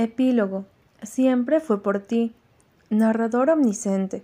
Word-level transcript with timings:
Epílogo. 0.00 0.64
Siempre 1.02 1.58
fue 1.58 1.82
por 1.82 1.98
ti. 1.98 2.32
Narrador 2.88 3.50
omnisciente. 3.50 4.22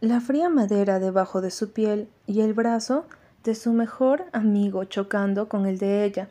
La 0.00 0.20
fría 0.20 0.48
madera 0.48 1.00
debajo 1.00 1.40
de 1.40 1.50
su 1.50 1.72
piel 1.72 2.08
y 2.28 2.42
el 2.42 2.54
brazo 2.54 3.04
de 3.42 3.56
su 3.56 3.72
mejor 3.72 4.26
amigo 4.30 4.84
chocando 4.84 5.48
con 5.48 5.66
el 5.66 5.78
de 5.78 6.04
ella. 6.04 6.28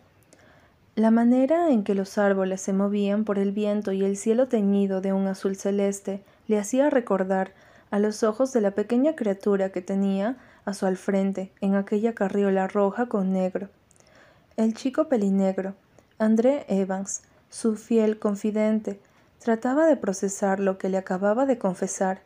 La 0.95 1.11
manera 1.11 1.69
en 1.69 1.83
que 1.83 1.95
los 1.95 2.17
árboles 2.17 2.61
se 2.61 2.71
movían 2.71 3.25
por 3.25 3.39
el 3.39 3.51
viento 3.51 3.91
y 3.91 4.05
el 4.05 4.15
cielo 4.15 4.47
teñido 4.47 5.01
de 5.01 5.11
un 5.11 5.27
azul 5.27 5.57
celeste 5.57 6.23
le 6.47 6.57
hacía 6.57 6.89
recordar 6.89 7.51
a 7.91 7.99
los 7.99 8.23
ojos 8.23 8.53
de 8.53 8.61
la 8.61 8.71
pequeña 8.71 9.17
criatura 9.17 9.69
que 9.69 9.81
tenía 9.81 10.37
a 10.63 10.73
su 10.73 10.85
al 10.85 10.95
frente 10.95 11.51
en 11.59 11.75
aquella 11.75 12.13
carriola 12.13 12.69
roja 12.69 13.07
con 13.07 13.33
negro. 13.33 13.67
El 14.55 14.73
chico 14.75 15.09
pelinegro, 15.09 15.73
André 16.19 16.65
Evans, 16.69 17.21
su 17.49 17.75
fiel 17.75 18.19
confidente, 18.19 18.99
trataba 19.39 19.85
de 19.85 19.97
procesar 19.97 20.59
lo 20.59 20.77
que 20.77 20.89
le 20.89 20.97
acababa 20.97 21.45
de 21.45 21.57
confesar, 21.57 22.21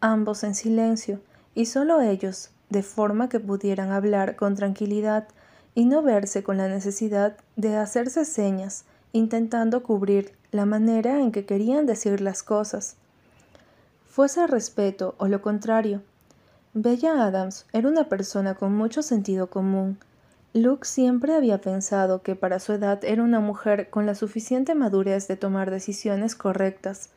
ambos 0.00 0.44
en 0.44 0.54
silencio, 0.54 1.20
y 1.54 1.66
solo 1.66 2.00
ellos, 2.00 2.50
de 2.70 2.82
forma 2.82 3.28
que 3.28 3.40
pudieran 3.40 3.92
hablar 3.92 4.36
con 4.36 4.54
tranquilidad 4.54 5.28
y 5.74 5.86
no 5.86 6.02
verse 6.02 6.42
con 6.42 6.56
la 6.56 6.68
necesidad 6.68 7.36
de 7.56 7.76
hacerse 7.76 8.24
señas, 8.24 8.84
intentando 9.12 9.82
cubrir 9.82 10.32
la 10.50 10.66
manera 10.66 11.20
en 11.20 11.32
que 11.32 11.46
querían 11.46 11.86
decir 11.86 12.20
las 12.20 12.42
cosas. 12.42 12.96
Fuese 14.06 14.46
respeto 14.46 15.14
o 15.18 15.28
lo 15.28 15.42
contrario. 15.42 16.02
Bella 16.72 17.24
Adams 17.24 17.66
era 17.72 17.88
una 17.88 18.08
persona 18.08 18.54
con 18.54 18.74
mucho 18.74 19.02
sentido 19.02 19.48
común, 19.48 19.98
Luke 20.56 20.86
siempre 20.86 21.34
había 21.34 21.60
pensado 21.60 22.22
que 22.22 22.36
para 22.36 22.60
su 22.60 22.72
edad 22.74 23.04
era 23.04 23.24
una 23.24 23.40
mujer 23.40 23.90
con 23.90 24.06
la 24.06 24.14
suficiente 24.14 24.76
madurez 24.76 25.26
de 25.26 25.34
tomar 25.34 25.68
decisiones 25.72 26.36
correctas, 26.36 27.10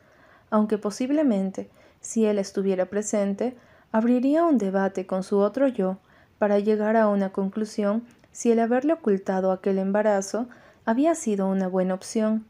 aunque 0.50 0.76
posiblemente, 0.76 1.70
si 2.00 2.26
él 2.26 2.40
estuviera 2.40 2.86
presente, 2.86 3.56
abriría 3.92 4.42
un 4.44 4.58
debate 4.58 5.06
con 5.06 5.22
su 5.22 5.38
otro 5.38 5.68
yo 5.68 5.98
para 6.38 6.58
llegar 6.58 6.96
a 6.96 7.06
una 7.06 7.30
conclusión 7.30 8.02
si 8.32 8.50
el 8.50 8.58
haberle 8.58 8.94
ocultado 8.94 9.52
aquel 9.52 9.78
embarazo 9.78 10.48
había 10.84 11.14
sido 11.14 11.46
una 11.46 11.68
buena 11.68 11.94
opción. 11.94 12.44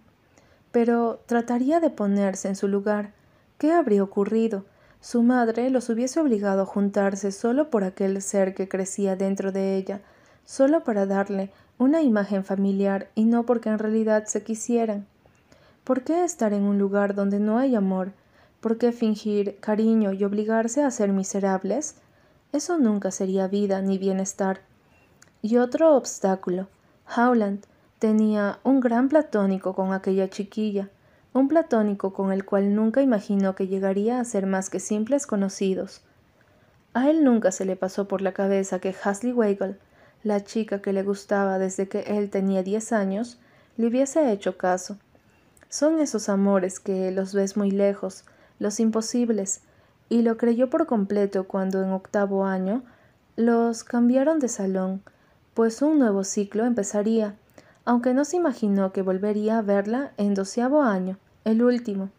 Pero 0.73 1.21
trataría 1.27 1.81
de 1.81 1.91
ponerse 1.91 2.49
en 2.49 2.57
su 2.57 2.67
lugar. 2.67 3.13
¿Qué 3.59 3.73
habría 3.73 4.03
ocurrido? 4.03 4.65
Su 5.03 5.23
madre 5.23 5.69
los 5.69 5.91
hubiese 5.91 6.19
obligado 6.19 6.63
a 6.63 6.67
juntarse 6.67 7.31
solo 7.31 7.69
por 7.69 7.85
aquel 7.85 8.23
ser 8.23 8.55
que 8.55 8.71
crecía 8.71 9.17
dentro 9.17 9.53
de 9.53 9.77
ella, 9.77 10.01
solo 10.49 10.83
para 10.83 11.05
darle 11.05 11.51
una 11.77 12.01
imagen 12.01 12.43
familiar 12.43 13.11
y 13.15 13.27
no 13.27 13.45
porque 13.45 13.69
en 13.69 13.79
realidad 13.79 14.25
se 14.25 14.43
quisieran. 14.43 15.07
¿Por 15.85 16.05
qué 16.05 16.25
estar 16.25 16.55
en 16.55 16.63
un 16.63 16.79
lugar 16.79 17.15
donde 17.15 17.39
no 17.39 17.59
hay 17.59 17.75
amor? 17.75 18.13
¿Por 18.61 18.79
qué 18.79 18.93
fingir 18.93 19.59
cariño 19.61 20.15
y 20.15 20.25
obligarse 20.25 20.83
a 20.83 20.91
ser 20.91 21.13
miserables? 21.13 21.97
Eso 22.51 22.79
nunca 22.79 23.11
sería 23.11 23.47
vida 23.47 23.83
ni 23.83 23.99
bienestar. 23.99 24.61
Y 25.43 25.59
otro 25.59 25.95
obstáculo. 25.95 26.69
Howland 27.15 27.67
tenía 27.99 28.59
un 28.65 28.81
gran 28.81 29.11
platónico 29.11 29.75
con 29.75 29.93
aquella 29.93 30.31
chiquilla, 30.31 30.89
un 31.35 31.49
platónico 31.49 32.15
con 32.15 32.33
el 32.33 32.47
cual 32.47 32.75
nunca 32.75 33.03
imaginó 33.03 33.55
que 33.55 33.67
llegaría 33.67 34.19
a 34.19 34.25
ser 34.25 34.47
más 34.47 34.71
que 34.71 34.81
simples 34.81 35.27
conocidos. 35.27 36.01
A 36.95 37.11
él 37.11 37.23
nunca 37.23 37.53
se 37.53 37.67
le 37.67 37.77
pasó 37.77 38.09
por 38.09 38.23
la 38.23 38.33
cabeza 38.33 38.79
que 38.79 38.95
Hasley 39.05 39.35
Weigel 39.35 39.79
la 40.23 40.45
chica 40.45 40.83
que 40.83 40.93
le 40.93 41.03
gustaba 41.03 41.59
desde 41.59 41.89
que 41.89 42.01
él 42.01 42.31
tenía 42.31 42.63
diez 42.63 42.93
años, 42.93 43.39
le 43.77 43.87
hubiese 43.87 44.33
hecho 44.33 44.57
caso. 44.57 44.97
Son 45.69 46.01
esos 46.01 46.29
amores 46.29 46.81
que 46.81 47.11
los 47.11 47.35
ves 47.35 47.57
muy 47.57 47.71
lejos, 47.71 48.25
los 48.59 48.81
imposibles, 48.81 49.61
y 50.09 50.23
lo 50.23 50.37
creyó 50.37 50.71
por 50.71 50.87
completo 50.87 51.45
cuando 51.45 51.83
en 51.83 51.93
octavo 51.93 52.45
año 52.45 52.83
los 53.37 53.85
cambiaron 53.85 54.39
de 54.41 54.49
salón, 54.49 55.03
pues 55.55 55.83
un 55.83 55.99
nuevo 55.99 56.25
ciclo 56.25 56.65
empezaría, 56.65 57.37
aunque 57.85 58.15
no 58.15 58.25
se 58.25 58.37
imaginó 58.37 58.93
que 58.93 59.03
volvería 59.03 59.59
a 59.59 59.63
verla 59.63 60.13
en 60.17 60.35
doceavo 60.35 60.83
año, 60.83 61.19
el 61.45 61.63
último. 61.63 62.11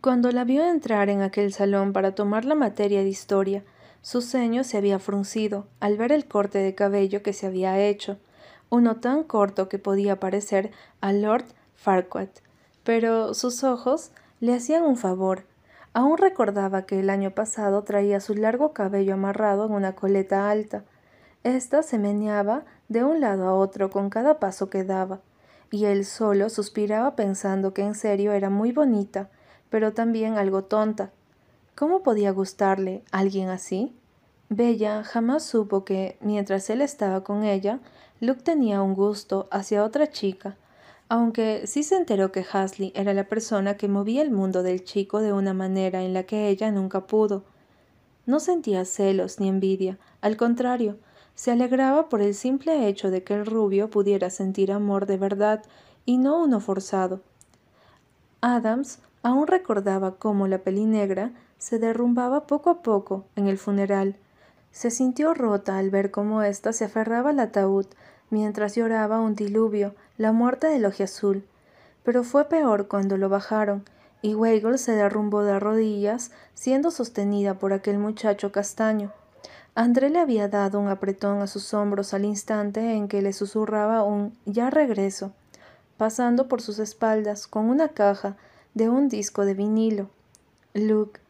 Cuando 0.00 0.30
la 0.30 0.44
vio 0.44 0.64
entrar 0.64 1.08
en 1.08 1.22
aquel 1.22 1.52
salón 1.52 1.92
para 1.92 2.14
tomar 2.14 2.44
la 2.44 2.54
materia 2.54 3.02
de 3.02 3.08
historia, 3.08 3.64
su 4.02 4.22
ceño 4.22 4.64
se 4.64 4.76
había 4.76 4.98
fruncido 4.98 5.66
al 5.80 5.96
ver 5.96 6.12
el 6.12 6.26
corte 6.26 6.58
de 6.58 6.74
cabello 6.74 7.22
que 7.22 7.32
se 7.32 7.46
había 7.46 7.78
hecho, 7.78 8.18
uno 8.70 8.96
tan 8.96 9.22
corto 9.22 9.68
que 9.68 9.78
podía 9.78 10.18
parecer 10.18 10.70
a 11.00 11.12
Lord 11.12 11.44
Farquhar, 11.74 12.28
pero 12.84 13.34
sus 13.34 13.64
ojos 13.64 14.10
le 14.40 14.54
hacían 14.54 14.82
un 14.82 14.96
favor. 14.96 15.44
Aún 15.92 16.18
recordaba 16.18 16.82
que 16.82 17.00
el 17.00 17.10
año 17.10 17.30
pasado 17.30 17.82
traía 17.82 18.20
su 18.20 18.34
largo 18.34 18.72
cabello 18.72 19.14
amarrado 19.14 19.66
en 19.66 19.72
una 19.72 19.94
coleta 19.94 20.50
alta. 20.50 20.84
Esta 21.42 21.82
se 21.82 21.98
meneaba 21.98 22.64
de 22.88 23.02
un 23.02 23.20
lado 23.20 23.48
a 23.48 23.54
otro 23.54 23.90
con 23.90 24.10
cada 24.10 24.38
paso 24.38 24.68
que 24.68 24.84
daba, 24.84 25.20
y 25.70 25.86
él 25.86 26.04
solo 26.04 26.50
suspiraba 26.50 27.16
pensando 27.16 27.72
que 27.72 27.82
en 27.82 27.94
serio 27.94 28.32
era 28.32 28.50
muy 28.50 28.72
bonita, 28.72 29.30
pero 29.70 29.92
también 29.92 30.36
algo 30.36 30.64
tonta, 30.64 31.10
¿Cómo 31.76 32.02
podía 32.02 32.30
gustarle 32.30 33.04
alguien 33.12 33.50
así? 33.50 33.94
Bella 34.48 35.04
jamás 35.04 35.44
supo 35.44 35.84
que, 35.84 36.16
mientras 36.22 36.70
él 36.70 36.80
estaba 36.80 37.22
con 37.22 37.44
ella, 37.44 37.80
Luke 38.18 38.40
tenía 38.40 38.80
un 38.80 38.94
gusto 38.94 39.46
hacia 39.50 39.84
otra 39.84 40.08
chica, 40.08 40.56
aunque 41.10 41.66
sí 41.66 41.82
se 41.82 41.96
enteró 41.96 42.32
que 42.32 42.46
Hasley 42.50 42.92
era 42.94 43.12
la 43.12 43.24
persona 43.24 43.76
que 43.76 43.88
movía 43.88 44.22
el 44.22 44.30
mundo 44.30 44.62
del 44.62 44.84
chico 44.84 45.20
de 45.20 45.34
una 45.34 45.52
manera 45.52 46.02
en 46.02 46.14
la 46.14 46.22
que 46.22 46.48
ella 46.48 46.70
nunca 46.70 47.06
pudo. 47.06 47.44
No 48.24 48.40
sentía 48.40 48.86
celos 48.86 49.38
ni 49.38 49.50
envidia, 49.50 49.98
al 50.22 50.38
contrario, 50.38 50.96
se 51.34 51.50
alegraba 51.50 52.08
por 52.08 52.22
el 52.22 52.32
simple 52.32 52.88
hecho 52.88 53.10
de 53.10 53.22
que 53.22 53.34
el 53.34 53.44
rubio 53.44 53.90
pudiera 53.90 54.30
sentir 54.30 54.72
amor 54.72 55.04
de 55.04 55.18
verdad 55.18 55.62
y 56.06 56.16
no 56.16 56.42
uno 56.42 56.58
forzado. 56.60 57.20
Adams 58.40 59.00
aún 59.22 59.46
recordaba 59.46 60.16
cómo 60.16 60.48
la 60.48 60.62
pelinegra 60.62 61.32
se 61.58 61.78
derrumbaba 61.78 62.46
poco 62.46 62.70
a 62.70 62.82
poco 62.82 63.24
en 63.36 63.46
el 63.46 63.58
funeral. 63.58 64.16
Se 64.72 64.90
sintió 64.90 65.34
rota 65.34 65.78
al 65.78 65.90
ver 65.90 66.10
cómo 66.10 66.42
ésta 66.42 66.72
se 66.72 66.84
aferraba 66.84 67.30
al 67.30 67.40
ataúd 67.40 67.86
mientras 68.30 68.74
lloraba 68.74 69.20
un 69.20 69.34
diluvio, 69.34 69.94
la 70.18 70.32
muerte 70.32 70.66
del 70.66 70.84
azul. 70.84 71.44
Pero 72.02 72.24
fue 72.24 72.48
peor 72.48 72.88
cuando 72.88 73.16
lo 73.16 73.28
bajaron, 73.28 73.84
y 74.22 74.34
Weigel 74.34 74.78
se 74.78 74.92
derrumbó 74.92 75.42
de 75.42 75.58
rodillas, 75.60 76.30
siendo 76.54 76.90
sostenida 76.90 77.54
por 77.54 77.72
aquel 77.72 77.98
muchacho 77.98 78.52
castaño. 78.52 79.12
André 79.74 80.08
le 80.08 80.20
había 80.20 80.48
dado 80.48 80.80
un 80.80 80.88
apretón 80.88 81.42
a 81.42 81.46
sus 81.46 81.74
hombros 81.74 82.14
al 82.14 82.24
instante 82.24 82.94
en 82.94 83.08
que 83.08 83.20
le 83.22 83.32
susurraba 83.32 84.02
un 84.04 84.36
ya 84.46 84.70
regreso, 84.70 85.32
pasando 85.96 86.48
por 86.48 86.62
sus 86.62 86.78
espaldas 86.78 87.46
con 87.46 87.68
una 87.68 87.88
caja 87.88 88.36
de 88.74 88.88
un 88.88 89.08
disco 89.08 89.44
de 89.44 89.54
vinilo. 89.54 90.08
Luke, 90.72 91.20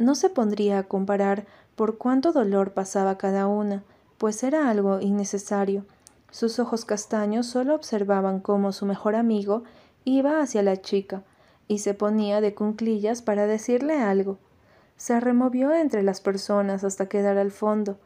no 0.00 0.14
se 0.14 0.30
pondría 0.30 0.78
a 0.78 0.82
comparar 0.84 1.46
por 1.76 1.98
cuánto 1.98 2.32
dolor 2.32 2.72
pasaba 2.72 3.18
cada 3.18 3.46
una, 3.46 3.84
pues 4.16 4.42
era 4.42 4.70
algo 4.70 4.98
innecesario. 4.98 5.84
Sus 6.30 6.58
ojos 6.58 6.86
castaños 6.86 7.46
solo 7.46 7.74
observaban 7.74 8.40
cómo 8.40 8.72
su 8.72 8.86
mejor 8.86 9.14
amigo 9.14 9.62
iba 10.04 10.40
hacia 10.40 10.62
la 10.62 10.80
chica, 10.80 11.22
y 11.68 11.80
se 11.80 11.92
ponía 11.92 12.40
de 12.40 12.54
cunclillas 12.54 13.20
para 13.20 13.46
decirle 13.46 13.98
algo. 13.98 14.38
Se 14.96 15.20
removió 15.20 15.72
entre 15.72 16.02
las 16.02 16.22
personas 16.22 16.82
hasta 16.82 17.06
quedar 17.06 17.36
al 17.36 17.50
fondo. 17.50 17.98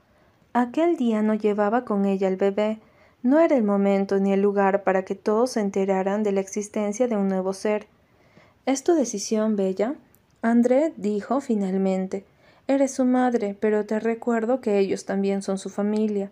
Aquel 0.53 0.97
día 0.97 1.23
no 1.23 1.35
llevaba 1.35 1.85
con 1.85 2.07
ella 2.07 2.27
el 2.27 2.37
bebé, 2.37 2.81
no 3.23 3.39
era 3.39 3.57
el 3.57 3.63
momento 3.63 4.19
ni 4.19 4.33
el 4.33 4.43
lugar 4.43 4.83
para 4.83 5.05
que 5.05 5.15
todos 5.15 5.53
se 5.53 5.61
enteraran 5.61 6.25
de 6.25 6.33
la 6.33 6.41
existencia 6.41 7.07
de 7.07 7.17
un 7.17 7.29
nuevo 7.29 7.53
ser. 7.53 7.87
¿Es 8.67 8.83
tu 8.83 8.95
decisión, 8.95 9.55
Bella? 9.55 9.95
André 10.45 10.93
dijo 10.99 11.41
finalmente 11.41 12.27
Eres 12.67 12.93
su 12.93 13.07
madre, 13.07 13.57
pero 13.59 13.87
te 13.87 13.99
recuerdo 13.99 14.61
que 14.61 14.79
ellos 14.79 15.07
también 15.07 15.41
son 15.41 15.57
su 15.57 15.71
familia. 15.71 16.31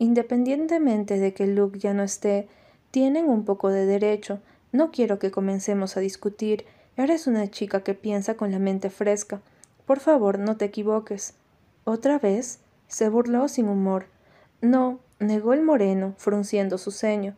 Independientemente 0.00 1.20
de 1.20 1.32
que 1.32 1.46
Luke 1.46 1.78
ya 1.78 1.94
no 1.94 2.02
esté, 2.02 2.48
tienen 2.90 3.28
un 3.28 3.44
poco 3.44 3.68
de 3.68 3.86
derecho. 3.86 4.40
No 4.72 4.90
quiero 4.90 5.20
que 5.20 5.30
comencemos 5.30 5.96
a 5.96 6.00
discutir. 6.00 6.64
Eres 6.96 7.28
una 7.28 7.48
chica 7.52 7.84
que 7.84 7.94
piensa 7.94 8.34
con 8.34 8.50
la 8.50 8.58
mente 8.58 8.90
fresca. 8.90 9.40
Por 9.86 10.00
favor, 10.00 10.40
no 10.40 10.56
te 10.56 10.64
equivoques. 10.64 11.34
¿Otra 11.84 12.18
vez? 12.18 12.58
se 12.88 13.08
burló 13.10 13.46
sin 13.46 13.68
humor. 13.68 14.06
No, 14.60 14.98
negó 15.20 15.52
el 15.52 15.62
moreno, 15.62 16.14
frunciendo 16.18 16.78
su 16.78 16.90
ceño. 16.90 17.36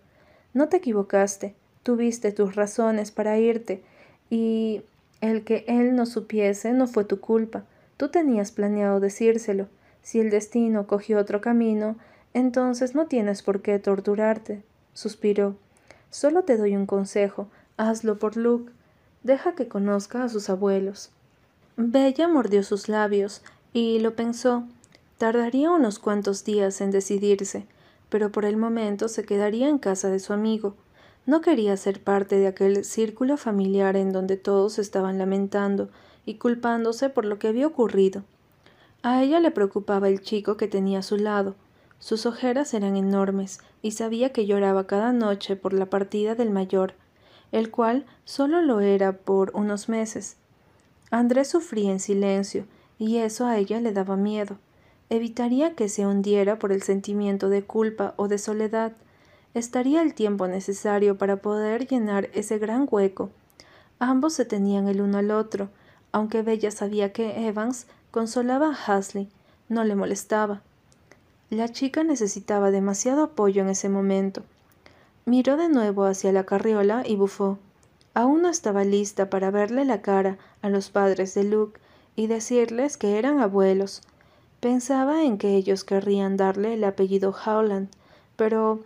No 0.54 0.70
te 0.70 0.78
equivocaste. 0.78 1.54
Tuviste 1.82 2.32
tus 2.32 2.56
razones 2.56 3.10
para 3.10 3.36
irte. 3.36 3.82
Y 4.30 4.84
el 5.30 5.42
que 5.42 5.64
él 5.66 5.96
no 5.96 6.04
supiese 6.04 6.74
no 6.74 6.86
fue 6.86 7.06
tu 7.06 7.18
culpa. 7.18 7.64
Tú 7.96 8.10
tenías 8.10 8.52
planeado 8.52 9.00
decírselo. 9.00 9.68
Si 10.02 10.20
el 10.20 10.28
destino 10.28 10.86
cogió 10.86 11.18
otro 11.18 11.40
camino, 11.40 11.96
entonces 12.34 12.94
no 12.94 13.06
tienes 13.06 13.42
por 13.42 13.62
qué 13.62 13.78
torturarte. 13.78 14.62
Suspiró. 14.92 15.56
Solo 16.10 16.42
te 16.42 16.58
doy 16.58 16.76
un 16.76 16.84
consejo. 16.84 17.48
Hazlo 17.78 18.18
por 18.18 18.36
Luke. 18.36 18.70
Deja 19.22 19.54
que 19.54 19.66
conozca 19.66 20.24
a 20.24 20.28
sus 20.28 20.50
abuelos. 20.50 21.10
Bella 21.78 22.28
mordió 22.28 22.62
sus 22.62 22.90
labios 22.90 23.40
y 23.72 24.00
lo 24.00 24.14
pensó. 24.14 24.64
Tardaría 25.16 25.70
unos 25.70 25.98
cuantos 25.98 26.44
días 26.44 26.82
en 26.82 26.90
decidirse, 26.90 27.66
pero 28.10 28.30
por 28.30 28.44
el 28.44 28.58
momento 28.58 29.08
se 29.08 29.24
quedaría 29.24 29.70
en 29.70 29.78
casa 29.78 30.10
de 30.10 30.18
su 30.18 30.34
amigo. 30.34 30.76
No 31.26 31.40
quería 31.40 31.76
ser 31.76 32.02
parte 32.02 32.36
de 32.36 32.46
aquel 32.46 32.84
círculo 32.84 33.36
familiar 33.36 33.96
en 33.96 34.12
donde 34.12 34.36
todos 34.36 34.78
estaban 34.78 35.18
lamentando 35.18 35.88
y 36.26 36.34
culpándose 36.34 37.08
por 37.08 37.24
lo 37.24 37.38
que 37.38 37.48
había 37.48 37.66
ocurrido. 37.66 38.24
A 39.02 39.22
ella 39.22 39.40
le 39.40 39.50
preocupaba 39.50 40.08
el 40.08 40.20
chico 40.20 40.56
que 40.56 40.68
tenía 40.68 41.00
a 41.00 41.02
su 41.02 41.16
lado. 41.16 41.54
Sus 41.98 42.26
ojeras 42.26 42.74
eran 42.74 42.96
enormes 42.96 43.60
y 43.80 43.92
sabía 43.92 44.32
que 44.32 44.46
lloraba 44.46 44.86
cada 44.86 45.12
noche 45.12 45.56
por 45.56 45.72
la 45.72 45.86
partida 45.86 46.34
del 46.34 46.50
mayor, 46.50 46.94
el 47.52 47.70
cual 47.70 48.04
solo 48.24 48.60
lo 48.62 48.80
era 48.80 49.12
por 49.12 49.50
unos 49.54 49.88
meses. 49.88 50.36
Andrés 51.10 51.48
sufría 51.48 51.92
en 51.92 52.00
silencio 52.00 52.66
y 52.98 53.18
eso 53.18 53.46
a 53.46 53.58
ella 53.58 53.80
le 53.80 53.92
daba 53.92 54.16
miedo. 54.16 54.58
Evitaría 55.10 55.74
que 55.74 55.88
se 55.88 56.06
hundiera 56.06 56.58
por 56.58 56.72
el 56.72 56.82
sentimiento 56.82 57.48
de 57.48 57.62
culpa 57.62 58.14
o 58.16 58.28
de 58.28 58.38
soledad. 58.38 58.92
Estaría 59.54 60.02
el 60.02 60.14
tiempo 60.14 60.48
necesario 60.48 61.16
para 61.16 61.36
poder 61.36 61.86
llenar 61.86 62.28
ese 62.34 62.58
gran 62.58 62.88
hueco. 62.90 63.30
Ambos 64.00 64.34
se 64.34 64.44
tenían 64.44 64.88
el 64.88 65.00
uno 65.00 65.18
al 65.18 65.30
otro, 65.30 65.68
aunque 66.10 66.42
Bella 66.42 66.70
sabía 66.70 67.12
que 67.12 67.46
Evans 67.46 67.86
consolaba 68.10 68.70
a 68.70 68.74
Hasley, 68.74 69.28
no 69.68 69.84
le 69.84 69.94
molestaba. 69.94 70.60
La 71.50 71.68
chica 71.68 72.02
necesitaba 72.02 72.70
demasiado 72.70 73.22
apoyo 73.22 73.62
en 73.62 73.68
ese 73.68 73.88
momento. 73.88 74.42
Miró 75.24 75.56
de 75.56 75.68
nuevo 75.68 76.04
hacia 76.04 76.32
la 76.32 76.44
carriola 76.44 77.04
y 77.06 77.16
bufó. 77.16 77.58
Aún 78.12 78.42
no 78.42 78.48
estaba 78.48 78.84
lista 78.84 79.30
para 79.30 79.50
verle 79.50 79.84
la 79.84 80.02
cara 80.02 80.36
a 80.62 80.68
los 80.68 80.90
padres 80.90 81.34
de 81.34 81.44
Luke 81.44 81.80
y 82.16 82.26
decirles 82.26 82.96
que 82.96 83.18
eran 83.18 83.40
abuelos. 83.40 84.02
Pensaba 84.60 85.24
en 85.24 85.38
que 85.38 85.54
ellos 85.54 85.84
querrían 85.84 86.36
darle 86.36 86.74
el 86.74 86.84
apellido 86.84 87.34
Howland, 87.44 87.88
pero 88.36 88.80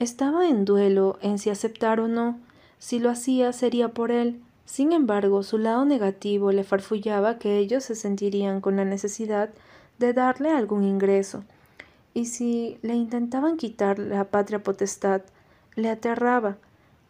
estaba 0.00 0.48
en 0.48 0.64
duelo 0.64 1.18
en 1.20 1.38
si 1.38 1.50
aceptar 1.50 2.00
o 2.00 2.08
no. 2.08 2.40
Si 2.78 2.98
lo 2.98 3.10
hacía 3.10 3.52
sería 3.52 3.90
por 3.90 4.10
él. 4.10 4.40
Sin 4.64 4.92
embargo, 4.92 5.42
su 5.42 5.58
lado 5.58 5.84
negativo 5.84 6.52
le 6.52 6.64
farfullaba 6.64 7.38
que 7.38 7.58
ellos 7.58 7.84
se 7.84 7.94
sentirían 7.94 8.62
con 8.62 8.76
la 8.76 8.86
necesidad 8.86 9.50
de 9.98 10.14
darle 10.14 10.50
algún 10.50 10.84
ingreso. 10.84 11.44
Y 12.14 12.24
si 12.24 12.78
le 12.80 12.94
intentaban 12.94 13.58
quitar 13.58 13.98
la 13.98 14.24
patria 14.24 14.62
potestad, 14.62 15.20
le 15.76 15.90
aterraba. 15.90 16.56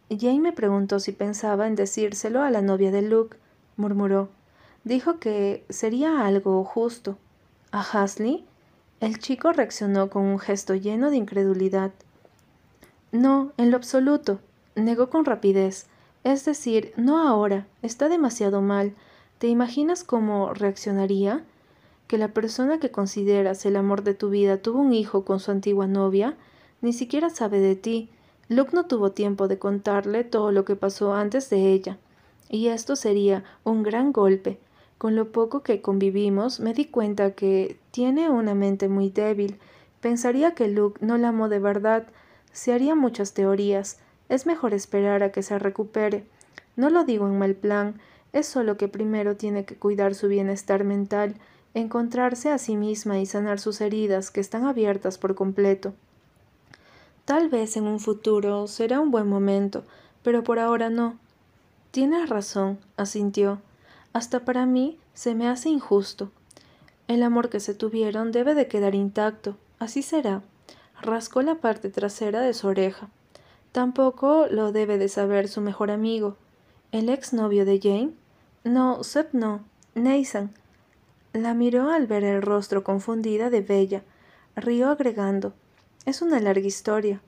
Jane 0.09 0.41
me 0.41 0.51
preguntó 0.51 0.99
si 0.99 1.13
pensaba 1.13 1.67
en 1.67 1.75
decírselo 1.75 2.41
a 2.41 2.51
la 2.51 2.61
novia 2.61 2.91
de 2.91 3.03
Luke, 3.03 3.37
murmuró. 3.77 4.27
Dijo 4.83 5.17
que 5.17 5.63
sería 5.69 6.25
algo 6.25 6.63
justo. 6.65 7.17
¿A 7.71 7.79
Hasley? 7.79 8.43
El 8.99 9.19
chico 9.19 9.53
reaccionó 9.53 10.09
con 10.09 10.23
un 10.23 10.39
gesto 10.39 10.75
lleno 10.75 11.09
de 11.09 11.15
incredulidad. 11.15 11.91
No, 13.11 13.51
en 13.57 13.71
lo 13.71 13.77
absoluto, 13.77 14.39
negó 14.75 15.09
con 15.09 15.25
rapidez. 15.25 15.87
Es 16.23 16.45
decir, 16.45 16.93
no 16.97 17.27
ahora, 17.27 17.67
está 17.81 18.09
demasiado 18.09 18.61
mal. 18.61 18.93
¿Te 19.37 19.47
imaginas 19.47 20.03
cómo 20.03 20.53
reaccionaría? 20.53 21.43
¿Que 22.07 22.17
la 22.17 22.29
persona 22.29 22.79
que 22.79 22.91
consideras 22.91 23.65
el 23.65 23.75
amor 23.75 24.03
de 24.03 24.13
tu 24.13 24.29
vida 24.29 24.57
tuvo 24.57 24.79
un 24.79 24.93
hijo 24.93 25.25
con 25.25 25.39
su 25.39 25.51
antigua 25.51 25.87
novia? 25.87 26.35
Ni 26.81 26.93
siquiera 26.93 27.29
sabe 27.29 27.59
de 27.59 27.75
ti. 27.75 28.09
Luke 28.49 28.71
no 28.73 28.85
tuvo 28.85 29.11
tiempo 29.11 29.47
de 29.47 29.57
contarle 29.57 30.23
todo 30.23 30.51
lo 30.51 30.63
que 30.63 30.75
pasó 30.75 31.13
antes 31.13 31.49
de 31.49 31.71
ella. 31.71 31.97
Y 32.49 32.67
esto 32.67 32.95
sería 32.95 33.43
un 33.63 33.81
gran 33.81 34.11
golpe. 34.11 34.59
Con 34.97 35.15
lo 35.15 35.31
poco 35.31 35.63
que 35.63 35.81
convivimos, 35.81 36.59
me 36.59 36.73
di 36.73 36.85
cuenta 36.85 37.31
que 37.31 37.79
tiene 37.91 38.29
una 38.29 38.53
mente 38.53 38.89
muy 38.89 39.09
débil. 39.09 39.57
Pensaría 40.01 40.53
que 40.53 40.67
Luke 40.67 41.03
no 41.03 41.17
la 41.17 41.29
amó 41.29 41.49
de 41.49 41.59
verdad. 41.59 42.07
Se 42.51 42.73
haría 42.73 42.95
muchas 42.95 43.33
teorías. 43.33 43.97
Es 44.29 44.45
mejor 44.45 44.73
esperar 44.73 45.23
a 45.23 45.31
que 45.31 45.43
se 45.43 45.59
recupere. 45.59 46.25
No 46.75 46.89
lo 46.89 47.03
digo 47.03 47.27
en 47.27 47.37
mal 47.37 47.55
plan, 47.55 47.99
es 48.33 48.47
solo 48.47 48.77
que 48.77 48.87
primero 48.87 49.35
tiene 49.35 49.65
que 49.65 49.75
cuidar 49.75 50.15
su 50.15 50.27
bienestar 50.27 50.83
mental, 50.83 51.35
encontrarse 51.73 52.49
a 52.49 52.57
sí 52.57 52.75
misma 52.75 53.19
y 53.19 53.25
sanar 53.25 53.59
sus 53.59 53.81
heridas 53.81 54.31
que 54.31 54.39
están 54.39 54.65
abiertas 54.65 55.17
por 55.17 55.35
completo. 55.35 55.93
Tal 57.25 57.49
vez 57.49 57.77
en 57.77 57.85
un 57.85 57.99
futuro 57.99 58.67
será 58.67 58.99
un 58.99 59.11
buen 59.11 59.27
momento, 59.27 59.83
pero 60.23 60.43
por 60.43 60.59
ahora 60.59 60.89
no. 60.89 61.17
Tienes 61.91 62.29
razón, 62.29 62.79
asintió. 62.97 63.61
Hasta 64.13 64.45
para 64.45 64.65
mí 64.65 64.97
se 65.13 65.35
me 65.35 65.47
hace 65.47 65.69
injusto. 65.69 66.31
El 67.07 67.23
amor 67.23 67.49
que 67.49 67.59
se 67.59 67.73
tuvieron 67.73 68.31
debe 68.31 68.55
de 68.55 68.67
quedar 68.67 68.95
intacto, 68.95 69.57
así 69.79 70.01
será. 70.01 70.41
Rascó 71.01 71.41
la 71.41 71.55
parte 71.55 71.89
trasera 71.89 72.41
de 72.41 72.53
su 72.53 72.67
oreja. 72.67 73.09
Tampoco 73.71 74.45
lo 74.51 74.71
debe 74.71 74.99
de 74.99 75.09
saber 75.09 75.47
su 75.47 75.59
mejor 75.59 75.89
amigo. 75.89 76.37
¿El 76.91 77.09
ex 77.09 77.33
novio 77.33 77.65
de 77.65 77.79
Jane? 77.79 78.13
No, 78.63 79.03
Seth 79.03 79.33
no. 79.33 79.63
Nathan. 79.95 80.51
La 81.33 81.55
miró 81.55 81.89
al 81.89 82.05
ver 82.05 82.23
el 82.23 82.43
rostro 82.43 82.83
confundida 82.83 83.49
de 83.49 83.61
Bella. 83.61 84.03
Rió 84.55 84.89
agregando. 84.89 85.53
Es 86.05 86.21
una 86.21 86.39
larga 86.39 86.67
historia. 86.67 87.19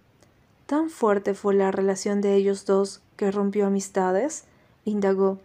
¿Tan 0.68 0.90
fuerte 0.90 1.34
fue 1.34 1.56
la 1.56 1.72
relación 1.72 2.22
de 2.22 2.36
ellos 2.36 2.66
dos 2.66 3.02
que 3.18 3.32
rompió 3.32 3.66
amistades? 3.66 4.46
indagó. 4.86 5.40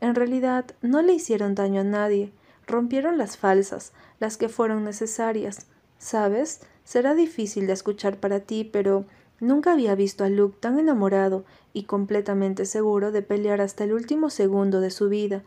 En 0.00 0.14
realidad 0.14 0.64
no 0.80 1.02
le 1.02 1.12
hicieron 1.12 1.54
daño 1.54 1.82
a 1.82 1.84
nadie, 1.84 2.32
rompieron 2.66 3.18
las 3.18 3.36
falsas, 3.36 3.92
las 4.18 4.36
que 4.36 4.48
fueron 4.48 4.84
necesarias. 4.84 5.66
Sabes, 5.98 6.60
será 6.86 7.14
difícil 7.16 7.66
de 7.66 7.72
escuchar 7.72 8.18
para 8.18 8.40
ti, 8.40 8.62
pero 8.64 9.04
nunca 9.40 9.72
había 9.72 9.94
visto 9.96 10.22
a 10.22 10.30
Luke 10.30 10.56
tan 10.60 10.78
enamorado 10.78 11.44
y 11.72 11.82
completamente 11.82 12.64
seguro 12.64 13.10
de 13.10 13.22
pelear 13.22 13.60
hasta 13.60 13.84
el 13.84 13.92
último 13.92 14.30
segundo 14.30 14.80
de 14.80 14.90
su 14.90 15.08
vida. 15.08 15.42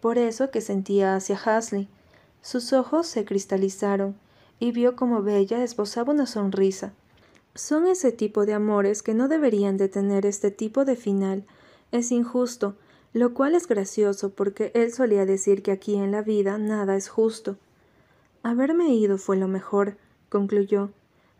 Por 0.00 0.16
eso 0.16 0.50
que 0.50 0.62
sentía 0.62 1.14
hacia 1.14 1.36
Hasley. 1.36 1.86
Sus 2.40 2.72
ojos 2.72 3.06
se 3.06 3.26
cristalizaron 3.26 4.16
y 4.58 4.72
vio 4.72 4.96
como 4.96 5.22
Bella 5.22 5.62
esbozaba 5.62 6.12
una 6.12 6.26
sonrisa. 6.26 6.94
Son 7.54 7.86
ese 7.86 8.10
tipo 8.10 8.46
de 8.46 8.54
amores 8.54 9.02
que 9.02 9.14
no 9.14 9.28
deberían 9.28 9.76
de 9.76 9.88
tener 9.88 10.24
este 10.24 10.50
tipo 10.50 10.86
de 10.86 10.96
final. 10.96 11.44
Es 11.92 12.10
injusto, 12.10 12.74
lo 13.12 13.34
cual 13.34 13.54
es 13.54 13.68
gracioso 13.68 14.30
porque 14.30 14.72
él 14.74 14.92
solía 14.92 15.26
decir 15.26 15.62
que 15.62 15.72
aquí 15.72 15.94
en 15.94 16.10
la 16.10 16.22
vida 16.22 16.56
nada 16.56 16.96
es 16.96 17.08
justo. 17.08 17.56
Haberme 18.42 18.94
ido 18.94 19.18
fue 19.18 19.36
lo 19.36 19.46
mejor, 19.46 19.96
concluyó. 20.34 20.90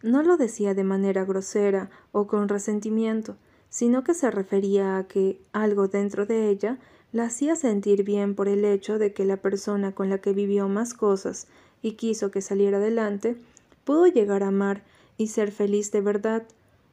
No 0.04 0.22
lo 0.22 0.36
decía 0.36 0.72
de 0.72 0.84
manera 0.84 1.24
grosera 1.24 1.90
o 2.12 2.28
con 2.28 2.48
resentimiento, 2.48 3.34
sino 3.68 4.04
que 4.04 4.14
se 4.14 4.30
refería 4.30 4.98
a 4.98 5.08
que 5.08 5.40
algo 5.52 5.88
dentro 5.88 6.26
de 6.26 6.48
ella 6.48 6.78
la 7.10 7.24
hacía 7.24 7.56
sentir 7.56 8.04
bien 8.04 8.36
por 8.36 8.46
el 8.46 8.64
hecho 8.64 9.00
de 9.00 9.12
que 9.12 9.24
la 9.24 9.38
persona 9.38 9.96
con 9.96 10.10
la 10.10 10.18
que 10.18 10.32
vivió 10.32 10.68
más 10.68 10.94
cosas 10.94 11.48
y 11.82 11.94
quiso 11.94 12.30
que 12.30 12.40
saliera 12.40 12.76
adelante 12.76 13.36
pudo 13.84 14.06
llegar 14.06 14.44
a 14.44 14.48
amar 14.48 14.84
y 15.18 15.26
ser 15.26 15.50
feliz 15.50 15.90
de 15.90 16.00
verdad. 16.00 16.44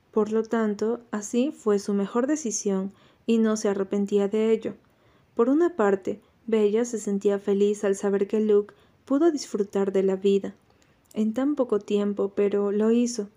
Por 0.09 0.31
lo 0.31 0.41
tanto, 0.41 1.01
así 1.11 1.51
fue 1.51 1.77
su 1.77 1.93
mejor 1.93 2.25
decisión 2.25 2.91
y 3.27 3.37
no 3.37 3.57
se 3.57 3.69
arrepentía 3.69 4.27
de 4.27 4.51
ello. 4.51 4.73
Por 5.35 5.49
una 5.49 5.75
parte, 5.75 6.19
Bella 6.47 6.83
se 6.83 6.97
sentía 6.97 7.37
feliz 7.37 7.83
al 7.83 7.95
saber 7.95 8.27
que 8.27 8.39
Luke 8.39 8.73
pudo 9.05 9.31
disfrutar 9.31 9.91
de 9.91 10.01
la 10.01 10.15
vida 10.15 10.55
en 11.13 11.33
tan 11.33 11.55
poco 11.55 11.79
tiempo, 11.79 12.33
pero 12.35 12.71
lo 12.71 12.91
hizo. 12.91 13.29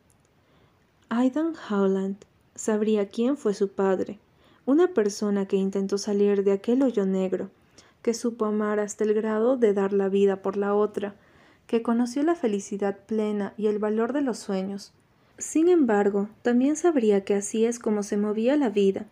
Aidan 1.09 1.55
Howland 1.69 2.17
sabría 2.55 3.09
quién 3.09 3.37
fue 3.37 3.55
su 3.55 3.69
padre, 3.69 4.19
una 4.67 4.89
persona 4.89 5.47
que 5.47 5.57
intentó 5.57 5.99
salir 5.99 6.45
de 6.45 6.53
aquel 6.53 6.83
hoyo 6.83 7.05
negro, 7.05 7.51
que 8.03 8.15
supo 8.15 8.45
amar 8.45 8.81
hasta 8.81 9.05
el 9.05 9.15
grado 9.15 9.57
de 9.57 9.75
dar 9.75 9.93
la 9.93 10.09
vida 10.09 10.43
por 10.43 10.57
la 10.57 10.75
otra, 10.75 11.15
que 11.67 11.83
conoció 11.83 12.23
la 12.23 12.35
felicidad 12.35 12.99
plena 13.07 13.55
y 13.57 13.67
el 13.67 13.79
valor 13.79 14.13
de 14.13 14.21
los 14.21 14.39
sueños. 14.39 14.93
Sin 15.39 15.69
embargo, 15.69 16.29
también 16.43 16.77
sabría 16.77 17.25
que 17.25 17.35
así 17.35 17.65
es 17.65 17.79
como 17.79 18.03
se 18.03 18.17
movía 18.17 18.57
la 18.57 18.69
vida, 18.69 19.07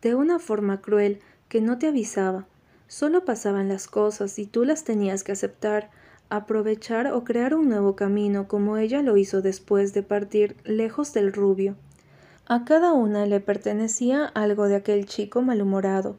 de 0.00 0.14
una 0.14 0.38
forma 0.38 0.80
cruel 0.80 1.20
que 1.48 1.60
no 1.60 1.78
te 1.78 1.88
avisaba. 1.88 2.46
Solo 2.88 3.24
pasaban 3.24 3.68
las 3.68 3.88
cosas 3.88 4.38
y 4.38 4.46
tú 4.46 4.64
las 4.64 4.84
tenías 4.84 5.24
que 5.24 5.32
aceptar, 5.32 5.90
aprovechar 6.28 7.12
o 7.12 7.24
crear 7.24 7.54
un 7.54 7.68
nuevo 7.68 7.96
camino 7.96 8.48
como 8.48 8.76
ella 8.76 9.02
lo 9.02 9.16
hizo 9.16 9.42
después 9.42 9.94
de 9.94 10.02
partir 10.02 10.56
lejos 10.64 11.12
del 11.12 11.32
rubio. 11.32 11.76
A 12.46 12.64
cada 12.64 12.92
una 12.92 13.26
le 13.26 13.40
pertenecía 13.40 14.26
algo 14.26 14.68
de 14.68 14.76
aquel 14.76 15.06
chico 15.06 15.42
malhumorado. 15.42 16.16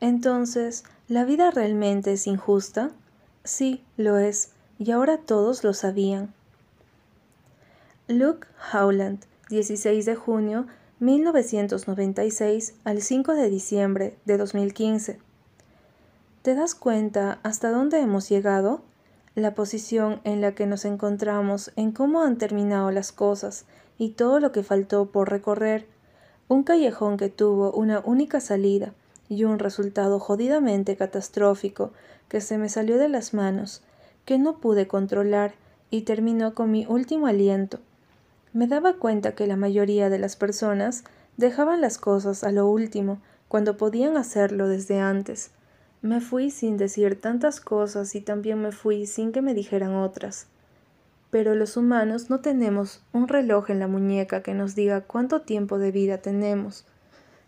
Entonces, 0.00 0.84
¿la 1.08 1.24
vida 1.24 1.50
realmente 1.50 2.12
es 2.12 2.26
injusta? 2.26 2.90
Sí, 3.44 3.82
lo 3.96 4.18
es, 4.18 4.52
y 4.78 4.90
ahora 4.90 5.18
todos 5.18 5.64
lo 5.64 5.72
sabían. 5.72 6.34
Luke 8.08 8.46
Howland, 8.72 9.20
16 9.48 10.04
de 10.04 10.14
junio 10.14 10.66
1996 10.98 12.74
al 12.84 13.02
5 13.02 13.34
de 13.34 13.50
diciembre 13.50 14.16
de 14.24 14.36
2015. 14.38 15.18
¿Te 16.42 16.54
das 16.54 16.74
cuenta 16.74 17.38
hasta 17.42 17.70
dónde 17.70 18.00
hemos 18.00 18.28
llegado? 18.28 18.82
La 19.36 19.54
posición 19.54 20.22
en 20.24 20.40
la 20.40 20.52
que 20.52 20.64
nos 20.64 20.86
encontramos, 20.86 21.70
en 21.76 21.92
cómo 21.92 22.22
han 22.22 22.38
terminado 22.38 22.90
las 22.90 23.12
cosas 23.12 23.66
y 23.98 24.12
todo 24.12 24.40
lo 24.40 24.50
que 24.50 24.62
faltó 24.62 25.10
por 25.10 25.28
recorrer. 25.28 25.86
Un 26.48 26.62
callejón 26.62 27.18
que 27.18 27.28
tuvo 27.28 27.70
una 27.70 28.00
única 28.00 28.40
salida 28.40 28.94
y 29.28 29.44
un 29.44 29.58
resultado 29.58 30.18
jodidamente 30.20 30.96
catastrófico 30.96 31.92
que 32.30 32.40
se 32.40 32.56
me 32.56 32.70
salió 32.70 32.96
de 32.96 33.10
las 33.10 33.34
manos, 33.34 33.82
que 34.24 34.38
no 34.38 34.56
pude 34.56 34.88
controlar 34.88 35.52
y 35.90 36.02
terminó 36.02 36.54
con 36.54 36.70
mi 36.70 36.86
último 36.86 37.26
aliento. 37.26 37.80
Me 38.54 38.66
daba 38.66 38.94
cuenta 38.94 39.34
que 39.34 39.46
la 39.46 39.56
mayoría 39.56 40.08
de 40.08 40.18
las 40.18 40.36
personas 40.36 41.04
dejaban 41.36 41.82
las 41.82 41.98
cosas 41.98 42.42
a 42.42 42.52
lo 42.52 42.66
último 42.68 43.20
cuando 43.48 43.76
podían 43.76 44.16
hacerlo 44.16 44.66
desde 44.66 44.98
antes. 44.98 45.50
Me 46.02 46.20
fui 46.20 46.50
sin 46.50 46.76
decir 46.76 47.20
tantas 47.20 47.60
cosas 47.60 48.14
y 48.14 48.20
también 48.20 48.60
me 48.60 48.72
fui 48.72 49.06
sin 49.06 49.32
que 49.32 49.42
me 49.42 49.54
dijeran 49.54 49.94
otras. 49.94 50.46
Pero 51.30 51.54
los 51.54 51.76
humanos 51.76 52.30
no 52.30 52.40
tenemos 52.40 53.02
un 53.12 53.28
reloj 53.28 53.70
en 53.70 53.80
la 53.80 53.88
muñeca 53.88 54.42
que 54.42 54.54
nos 54.54 54.74
diga 54.74 55.00
cuánto 55.00 55.40
tiempo 55.40 55.78
de 55.78 55.90
vida 55.90 56.18
tenemos. 56.18 56.84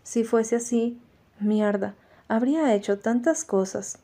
Si 0.03 0.23
fuese 0.23 0.57
así, 0.57 0.99
mierda, 1.39 1.95
habría 2.27 2.73
hecho 2.73 2.99
tantas 2.99 3.45
cosas. 3.45 3.99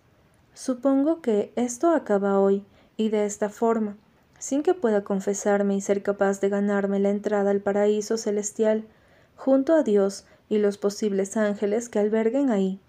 Supongo 0.53 1.21
que 1.21 1.51
esto 1.55 1.91
acaba 1.91 2.39
hoy 2.39 2.63
y 2.97 3.09
de 3.09 3.25
esta 3.25 3.49
forma, 3.49 3.97
sin 4.39 4.63
que 4.63 4.73
pueda 4.73 5.03
confesarme 5.03 5.75
y 5.75 5.81
ser 5.81 6.01
capaz 6.03 6.39
de 6.39 6.49
ganarme 6.49 6.99
la 6.99 7.09
entrada 7.09 7.51
al 7.51 7.59
paraíso 7.59 8.17
celestial, 8.17 8.85
junto 9.35 9.73
a 9.73 9.83
Dios 9.83 10.25
y 10.47 10.59
los 10.59 10.77
posibles 10.77 11.35
ángeles 11.35 11.89
que 11.89 11.99
alberguen 11.99 12.51
ahí. 12.51 12.79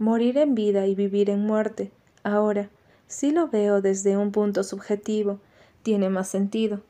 Morir 0.00 0.36
en 0.36 0.56
vida 0.56 0.88
y 0.88 0.96
vivir 0.96 1.30
en 1.30 1.46
muerte, 1.46 1.92
ahora, 2.24 2.68
si 3.06 3.30
lo 3.30 3.46
veo 3.46 3.80
desde 3.80 4.16
un 4.16 4.32
punto 4.32 4.64
subjetivo, 4.64 5.38
tiene 5.84 6.10
más 6.10 6.28
sentido. 6.28 6.80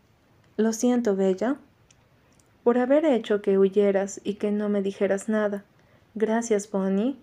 Lo 0.56 0.72
siento, 0.72 1.14
Bella, 1.14 1.56
por 2.64 2.78
haber 2.78 3.04
hecho 3.04 3.42
que 3.42 3.58
huyeras 3.58 4.22
y 4.24 4.36
que 4.36 4.50
no 4.50 4.70
me 4.70 4.80
dijeras 4.80 5.28
nada. 5.28 5.62
Gracias, 6.14 6.70
Bonnie 6.70 7.18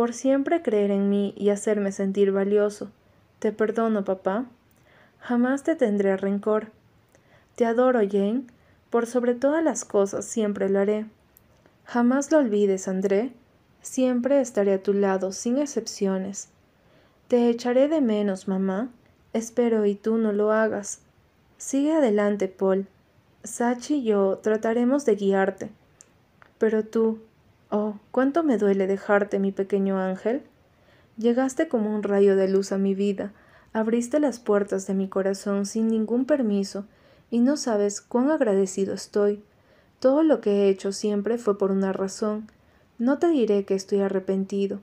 por 0.00 0.14
siempre 0.14 0.62
creer 0.62 0.90
en 0.90 1.10
mí 1.10 1.34
y 1.36 1.50
hacerme 1.50 1.92
sentir 1.92 2.32
valioso. 2.32 2.90
Te 3.38 3.52
perdono, 3.52 4.02
papá. 4.02 4.46
Jamás 5.18 5.62
te 5.62 5.76
tendré 5.76 6.16
rencor. 6.16 6.68
Te 7.54 7.66
adoro, 7.66 8.00
Jane. 8.10 8.44
Por 8.88 9.04
sobre 9.04 9.34
todas 9.34 9.62
las 9.62 9.84
cosas 9.84 10.24
siempre 10.24 10.70
lo 10.70 10.78
haré. 10.78 11.04
Jamás 11.84 12.32
lo 12.32 12.38
olvides, 12.38 12.88
André. 12.88 13.32
Siempre 13.82 14.40
estaré 14.40 14.74
a 14.74 14.82
tu 14.82 14.92
lado, 14.92 15.32
sin 15.32 15.58
excepciones. 15.58 16.48
Te 17.28 17.48
echaré 17.48 17.88
de 17.88 18.00
menos, 18.00 18.48
mamá. 18.48 18.90
Espero 19.32 19.86
y 19.86 19.94
tú 19.94 20.16
no 20.16 20.32
lo 20.32 20.52
hagas. 20.52 21.00
Sigue 21.58 21.92
adelante, 21.92 22.48
Paul. 22.48 22.86
Sachi 23.44 23.96
y 23.96 24.04
yo 24.04 24.38
trataremos 24.42 25.04
de 25.04 25.16
guiarte. 25.16 25.70
Pero 26.58 26.84
tú, 26.84 27.20
Oh, 27.72 27.94
cuánto 28.10 28.42
me 28.42 28.58
duele 28.58 28.88
dejarte, 28.88 29.38
mi 29.38 29.52
pequeño 29.52 29.96
ángel. 29.96 30.42
Llegaste 31.16 31.68
como 31.68 31.94
un 31.94 32.02
rayo 32.02 32.34
de 32.34 32.48
luz 32.48 32.72
a 32.72 32.78
mi 32.78 32.96
vida, 32.96 33.32
abriste 33.72 34.18
las 34.18 34.40
puertas 34.40 34.88
de 34.88 34.94
mi 34.94 35.08
corazón 35.08 35.66
sin 35.66 35.86
ningún 35.86 36.24
permiso, 36.24 36.84
y 37.30 37.38
no 37.38 37.56
sabes 37.56 38.00
cuán 38.00 38.28
agradecido 38.28 38.92
estoy. 38.92 39.44
Todo 40.00 40.24
lo 40.24 40.40
que 40.40 40.50
he 40.50 40.68
hecho 40.68 40.90
siempre 40.90 41.38
fue 41.38 41.58
por 41.58 41.70
una 41.70 41.92
razón. 41.92 42.50
No 43.00 43.18
te 43.18 43.28
diré 43.28 43.64
que 43.64 43.74
estoy 43.74 44.00
arrepentido. 44.00 44.80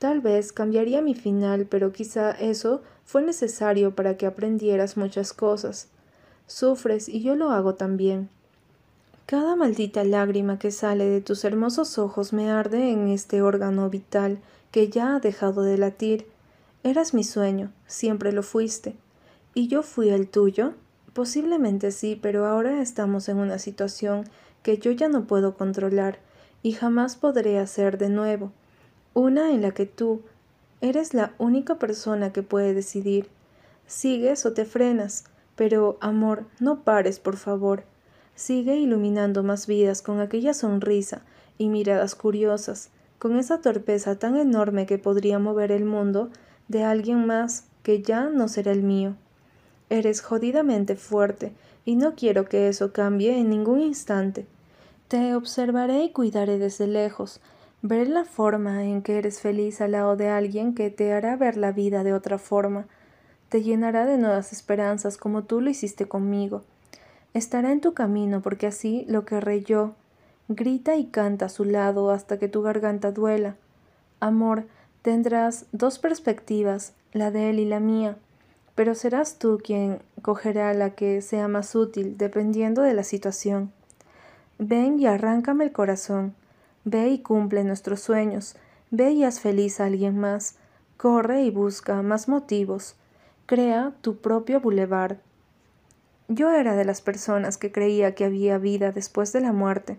Tal 0.00 0.20
vez 0.20 0.52
cambiaría 0.52 1.02
mi 1.02 1.14
final, 1.14 1.66
pero 1.66 1.92
quizá 1.92 2.32
eso 2.32 2.82
fue 3.04 3.22
necesario 3.22 3.94
para 3.94 4.16
que 4.16 4.26
aprendieras 4.26 4.96
muchas 4.96 5.32
cosas. 5.32 5.86
Sufres 6.48 7.08
y 7.08 7.22
yo 7.22 7.36
lo 7.36 7.52
hago 7.52 7.76
también. 7.76 8.28
Cada 9.24 9.54
maldita 9.54 10.02
lágrima 10.02 10.58
que 10.58 10.72
sale 10.72 11.04
de 11.04 11.20
tus 11.20 11.44
hermosos 11.44 11.96
ojos 11.96 12.32
me 12.32 12.50
arde 12.50 12.90
en 12.90 13.06
este 13.06 13.40
órgano 13.40 13.88
vital 13.88 14.40
que 14.72 14.88
ya 14.88 15.14
ha 15.14 15.20
dejado 15.20 15.62
de 15.62 15.78
latir. 15.78 16.26
Eras 16.82 17.14
mi 17.14 17.22
sueño, 17.22 17.70
siempre 17.86 18.32
lo 18.32 18.42
fuiste. 18.42 18.96
¿Y 19.54 19.68
yo 19.68 19.84
fui 19.84 20.08
el 20.08 20.26
tuyo? 20.26 20.72
Posiblemente 21.12 21.92
sí, 21.92 22.18
pero 22.20 22.46
ahora 22.46 22.82
estamos 22.82 23.28
en 23.28 23.36
una 23.36 23.60
situación 23.60 24.24
que 24.64 24.78
yo 24.78 24.90
ya 24.90 25.08
no 25.08 25.28
puedo 25.28 25.54
controlar 25.54 26.18
y 26.62 26.72
jamás 26.72 27.16
podré 27.16 27.58
hacer 27.58 27.98
de 27.98 28.08
nuevo. 28.08 28.52
Una 29.14 29.50
en 29.50 29.62
la 29.62 29.72
que 29.72 29.86
tú 29.86 30.22
eres 30.80 31.14
la 31.14 31.32
única 31.38 31.76
persona 31.76 32.32
que 32.32 32.42
puede 32.42 32.74
decidir. 32.74 33.28
Sigues 33.86 34.46
o 34.46 34.52
te 34.52 34.64
frenas, 34.64 35.24
pero, 35.56 35.98
amor, 36.00 36.44
no 36.58 36.80
pares, 36.80 37.18
por 37.18 37.36
favor. 37.36 37.84
Sigue 38.34 38.76
iluminando 38.76 39.42
más 39.42 39.66
vidas 39.66 40.00
con 40.00 40.20
aquella 40.20 40.54
sonrisa 40.54 41.22
y 41.58 41.68
miradas 41.68 42.14
curiosas, 42.14 42.90
con 43.18 43.36
esa 43.36 43.60
torpeza 43.60 44.18
tan 44.18 44.36
enorme 44.36 44.86
que 44.86 44.96
podría 44.96 45.38
mover 45.38 45.72
el 45.72 45.84
mundo 45.84 46.30
de 46.68 46.84
alguien 46.84 47.26
más 47.26 47.64
que 47.82 48.00
ya 48.00 48.30
no 48.30 48.48
será 48.48 48.72
el 48.72 48.82
mío. 48.82 49.16
Eres 49.90 50.22
jodidamente 50.22 50.96
fuerte 50.96 51.52
y 51.84 51.96
no 51.96 52.14
quiero 52.14 52.48
que 52.48 52.68
eso 52.68 52.92
cambie 52.92 53.38
en 53.38 53.50
ningún 53.50 53.80
instante. 53.80 54.46
Te 55.10 55.34
observaré 55.34 56.04
y 56.04 56.12
cuidaré 56.12 56.58
desde 56.58 56.86
lejos, 56.86 57.42
ver 57.82 58.08
la 58.08 58.24
forma 58.24 58.84
en 58.84 59.02
que 59.02 59.18
eres 59.18 59.42
feliz 59.42 59.82
al 59.82 59.92
lado 59.92 60.16
de 60.16 60.28
alguien 60.28 60.74
que 60.74 60.88
te 60.88 61.12
hará 61.12 61.36
ver 61.36 61.58
la 61.58 61.72
vida 61.72 62.02
de 62.04 62.14
otra 62.14 62.38
forma, 62.38 62.86
te 63.50 63.62
llenará 63.62 64.06
de 64.06 64.16
nuevas 64.16 64.54
esperanzas 64.54 65.18
como 65.18 65.42
tú 65.42 65.60
lo 65.60 65.68
hiciste 65.68 66.06
conmigo 66.06 66.62
estará 67.34 67.72
en 67.72 67.80
tu 67.80 67.94
camino 67.94 68.40
porque 68.40 68.66
así 68.66 69.04
lo 69.08 69.24
querré 69.24 69.62
yo. 69.62 69.92
Grita 70.48 70.96
y 70.96 71.06
canta 71.06 71.46
a 71.46 71.50
su 71.50 71.64
lado 71.64 72.10
hasta 72.10 72.38
que 72.38 72.48
tu 72.48 72.62
garganta 72.62 73.12
duela. 73.12 73.56
Amor, 74.18 74.66
tendrás 75.02 75.66
dos 75.72 75.98
perspectivas, 75.98 76.92
la 77.12 77.30
de 77.30 77.50
él 77.50 77.60
y 77.60 77.64
la 77.64 77.80
mía, 77.80 78.16
pero 78.74 78.94
serás 78.94 79.38
tú 79.38 79.60
quien 79.62 80.02
cogerá 80.22 80.74
la 80.74 80.90
que 80.90 81.22
sea 81.22 81.48
más 81.48 81.74
útil 81.74 82.18
dependiendo 82.18 82.82
de 82.82 82.94
la 82.94 83.04
situación. 83.04 83.72
Ven 84.62 85.00
y 85.00 85.06
arráncame 85.06 85.64
el 85.64 85.72
corazón. 85.72 86.34
Ve 86.84 87.08
y 87.08 87.20
cumple 87.20 87.64
nuestros 87.64 88.00
sueños. 88.00 88.56
Ve 88.90 89.12
y 89.12 89.24
haz 89.24 89.40
feliz 89.40 89.80
a 89.80 89.86
alguien 89.86 90.18
más. 90.18 90.56
Corre 90.98 91.44
y 91.44 91.50
busca 91.50 92.02
más 92.02 92.28
motivos. 92.28 92.94
Crea 93.46 93.94
tu 94.02 94.18
propio 94.18 94.60
boulevard. 94.60 95.16
Yo 96.28 96.50
era 96.50 96.76
de 96.76 96.84
las 96.84 97.00
personas 97.00 97.56
que 97.56 97.72
creía 97.72 98.14
que 98.14 98.26
había 98.26 98.58
vida 98.58 98.92
después 98.92 99.32
de 99.32 99.40
la 99.40 99.52
muerte. 99.52 99.98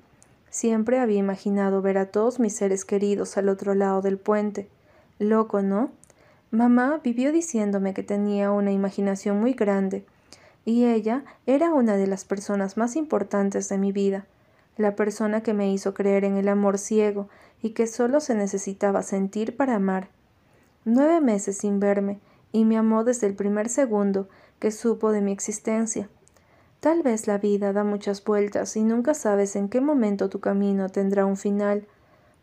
Siempre 0.51 0.99
había 0.99 1.17
imaginado 1.17 1.81
ver 1.81 1.97
a 1.97 2.11
todos 2.11 2.39
mis 2.39 2.55
seres 2.55 2.85
queridos 2.85 3.37
al 3.37 3.49
otro 3.49 3.73
lado 3.73 4.03
del 4.03 4.19
puente. 4.19 4.69
Loco, 5.17 5.63
¿no? 5.63 5.89
Mamá 6.51 7.01
vivió 7.03 7.31
diciéndome 7.31 7.95
que 7.95 8.03
tenía 8.03 8.51
una 8.51 8.71
imaginación 8.71 9.39
muy 9.39 9.53
grande, 9.53 10.05
y 10.65 10.85
ella 10.85 11.23
era 11.47 11.73
una 11.73 11.95
de 11.95 12.05
las 12.05 12.25
personas 12.25 12.77
más 12.77 12.95
importantes 12.95 13.67
de 13.67 13.79
mi 13.79 13.91
vida, 13.91 14.27
la 14.77 14.95
persona 14.95 15.41
que 15.41 15.53
me 15.53 15.71
hizo 15.71 15.93
creer 15.93 16.23
en 16.23 16.37
el 16.37 16.47
amor 16.47 16.77
ciego 16.77 17.29
y 17.61 17.71
que 17.71 17.87
solo 17.87 18.19
se 18.19 18.35
necesitaba 18.35 19.03
sentir 19.03 19.55
para 19.55 19.75
amar. 19.75 20.09
Nueve 20.85 21.21
meses 21.21 21.57
sin 21.57 21.79
verme, 21.79 22.19
y 22.51 22.65
me 22.65 22.77
amó 22.77 23.03
desde 23.03 23.27
el 23.27 23.35
primer 23.35 23.69
segundo 23.69 24.27
que 24.59 24.71
supo 24.71 25.11
de 25.11 25.21
mi 25.21 25.31
existencia. 25.31 26.09
Tal 26.79 27.03
vez 27.03 27.27
la 27.27 27.37
vida 27.37 27.73
da 27.73 27.83
muchas 27.83 28.23
vueltas 28.23 28.75
y 28.75 28.83
nunca 28.83 29.13
sabes 29.13 29.55
en 29.55 29.69
qué 29.69 29.81
momento 29.81 30.29
tu 30.29 30.39
camino 30.39 30.89
tendrá 30.89 31.25
un 31.25 31.37
final, 31.37 31.87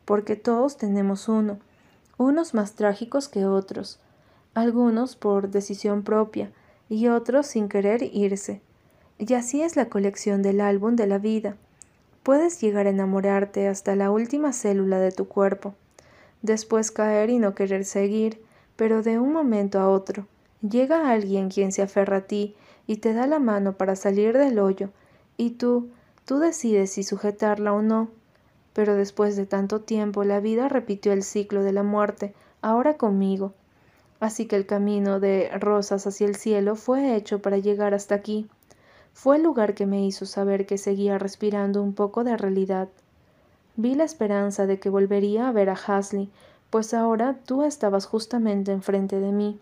porque 0.05 0.37
todos 0.37 0.77
tenemos 0.77 1.29
uno, 1.29 1.59
unos 2.17 2.55
más 2.55 2.75
trágicos 2.75 3.29
que 3.29 3.47
otros, 3.47 4.01
algunos 4.55 5.17
por 5.17 5.51
decisión 5.51 6.03
propia 6.03 6.53
y 6.89 7.09
otros 7.09 7.47
sin 7.47 7.69
querer 7.69 8.03
irse. 8.03 8.63
Y 9.19 9.35
así 9.35 9.63
es 9.63 9.77
la 9.77 9.89
colección 9.89 10.43
del 10.43 10.61
álbum 10.61 10.95
de 10.95 11.07
la 11.07 11.19
vida. 11.19 11.57
Puedes 12.29 12.61
llegar 12.61 12.87
a 12.87 12.91
enamorarte 12.91 13.69
hasta 13.69 13.97
la 13.97 14.11
última 14.11 14.53
célula 14.53 15.01
de 15.01 15.13
tu 15.13 15.29
cuerpo, 15.29 15.75
después 16.43 16.91
caer 16.91 17.31
y 17.31 17.39
no 17.39 17.55
querer 17.55 17.87
seguir, 17.87 18.45
pero 18.77 19.03
de 19.03 19.19
un 19.19 19.33
momento 19.33 19.81
a 19.81 19.89
otro 19.89 20.27
llega 20.61 21.11
alguien 21.11 21.49
quien 21.49 21.73
se 21.73 21.81
aferra 21.81 22.19
a 22.19 22.27
ti 22.27 22.55
y 22.87 22.99
te 22.99 23.15
da 23.15 23.27
la 23.27 23.39
mano 23.39 23.79
para 23.79 23.97
salir 23.97 24.37
del 24.37 24.59
hoyo, 24.59 24.91
y 25.39 25.53
tú, 25.53 25.89
tú 26.27 26.39
decides 26.39 26.93
si 26.93 27.03
sujetarla 27.03 27.73
o 27.73 27.81
no. 27.81 28.11
Pero 28.75 28.95
después 28.95 29.35
de 29.37 29.47
tanto 29.47 29.81
tiempo 29.81 30.23
la 30.23 30.39
vida 30.41 30.69
repitió 30.69 31.15
el 31.15 31.23
ciclo 31.23 31.63
de 31.63 31.73
la 31.73 31.83
muerte, 31.83 32.35
ahora 32.61 32.99
conmigo. 32.99 33.55
Así 34.21 34.45
que 34.45 34.57
el 34.57 34.67
camino 34.67 35.19
de 35.19 35.49
rosas 35.59 36.07
hacia 36.07 36.27
el 36.27 36.37
cielo 36.37 36.77
fue 36.77 37.17
hecho 37.17 37.41
para 37.41 37.57
llegar 37.57 37.95
hasta 37.95 38.17
aquí. 38.17 38.51
Fue 39.12 39.37
el 39.37 39.43
lugar 39.43 39.75
que 39.75 39.87
me 39.87 40.05
hizo 40.05 40.27
saber 40.27 40.67
que 40.67 40.79
seguía 40.79 41.19
respirando 41.19 41.83
un 41.83 41.95
poco 41.95 42.25
de 42.25 42.37
realidad. 42.37 42.88
Vi 43.77 43.95
la 43.95 44.05
esperanza 44.05 44.67
de 44.67 44.79
que 44.79 44.91
volvería 44.91 45.49
a 45.49 45.53
ver 45.53 45.71
a 45.71 45.75
Hasley, 45.75 46.31
pues 46.71 46.95
ahora 46.95 47.37
tú 47.45 47.62
estabas 47.62 48.07
justamente 48.07 48.73
enfrente 48.73 49.21
de 49.21 49.33
mí. 49.33 49.59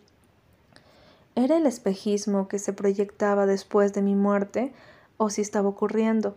¿Era 1.35 1.59
el 1.59 1.67
espejismo 1.67 2.49
que 2.49 2.59
se 2.59 2.73
proyectaba 2.73 3.47
después 3.47 3.93
de 3.93 4.03
mi 4.03 4.15
muerte 4.15 4.73
o 5.19 5.29
si 5.31 5.43
estaba 5.43 5.69
ocurriendo? 5.69 6.37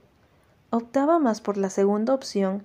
Optaba 0.71 1.19
más 1.19 1.41
por 1.41 1.57
la 1.57 1.69
segunda 1.69 2.13
opción. 2.13 2.63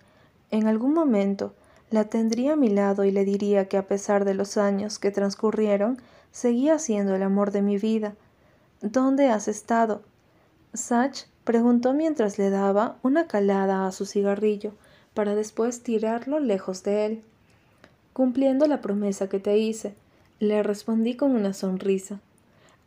En 0.50 0.66
algún 0.66 0.94
momento 0.94 1.54
la 1.90 2.04
tendría 2.04 2.54
a 2.54 2.56
mi 2.56 2.68
lado 2.68 3.04
y 3.04 3.12
le 3.12 3.24
diría 3.24 3.68
que 3.68 3.76
a 3.76 3.86
pesar 3.86 4.24
de 4.24 4.34
los 4.34 4.56
años 4.56 4.98
que 4.98 5.12
transcurrieron, 5.12 5.98
seguía 6.32 6.80
siendo 6.80 7.14
el 7.14 7.22
amor 7.22 7.52
de 7.52 7.62
mi 7.62 7.78
vida. 7.78 8.14
¿Dónde 8.82 9.28
has 9.28 9.46
estado? 9.46 10.02
Sach 10.74 11.26
preguntó 11.44 11.94
mientras 11.94 12.38
le 12.38 12.50
daba 12.50 12.96
una 13.02 13.26
calada 13.26 13.86
a 13.86 13.92
su 13.92 14.06
cigarrillo, 14.06 14.72
para 15.14 15.36
después 15.36 15.82
tirarlo 15.82 16.40
lejos 16.40 16.82
de 16.82 17.06
él. 17.06 17.22
Cumpliendo 18.12 18.66
la 18.66 18.80
promesa 18.80 19.28
que 19.28 19.38
te 19.38 19.56
hice, 19.56 19.94
le 20.40 20.62
respondí 20.62 21.14
con 21.16 21.36
una 21.36 21.54
sonrisa. 21.54 22.20